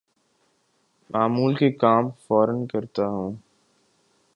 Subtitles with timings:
[1.09, 3.31] معمول کے کام فورا کرتا ہوں